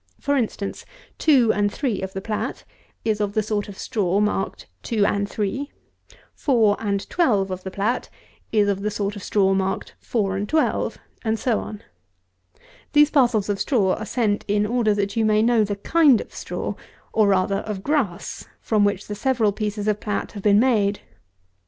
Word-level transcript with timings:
For 0.19 0.35
instance, 0.35 0.83
2 1.19 1.53
and 1.53 1.71
3 1.71 2.01
of 2.01 2.13
the 2.13 2.21
plat 2.21 2.63
is 3.05 3.21
of 3.21 3.33
the 3.33 3.43
sort 3.43 3.69
of 3.69 3.77
straw 3.77 4.19
marked 4.19 4.65
2 4.81 5.05
and 5.05 5.29
3; 5.29 5.69
4 6.33 6.75
and 6.79 7.07
12 7.07 7.51
of 7.51 7.61
the 7.61 7.69
plat 7.69 8.09
is 8.51 8.67
of 8.67 8.81
the 8.81 8.89
sort 8.89 9.15
of 9.15 9.21
straw 9.21 9.53
marked 9.53 9.93
4 9.99 10.37
and 10.37 10.49
12; 10.49 10.97
and 11.23 11.37
so 11.37 11.59
on. 11.59 11.83
These 12.93 13.11
parcels 13.11 13.47
of 13.47 13.59
straw 13.59 13.93
are 13.93 14.03
sent 14.07 14.43
in 14.47 14.65
order 14.65 14.95
that 14.95 15.15
you 15.15 15.23
may 15.23 15.43
know 15.43 15.63
the 15.63 15.75
kind 15.75 16.19
of 16.19 16.33
straw, 16.33 16.73
or 17.13 17.27
rather, 17.27 17.57
of 17.57 17.83
grass, 17.83 18.45
from 18.59 18.83
which 18.83 19.07
the 19.07 19.13
several 19.13 19.51
pieces 19.51 19.87
of 19.87 19.99
plat 19.99 20.31
have 20.31 20.41
been 20.41 20.59
made. 20.59 21.01